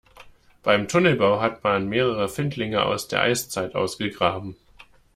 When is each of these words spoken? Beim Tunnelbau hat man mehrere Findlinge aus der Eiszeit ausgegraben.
Beim 0.63 0.87
Tunnelbau 0.87 1.41
hat 1.41 1.63
man 1.63 1.87
mehrere 1.87 2.27
Findlinge 2.27 2.81
aus 2.87 3.07
der 3.07 3.21
Eiszeit 3.21 3.75
ausgegraben. 3.75 4.55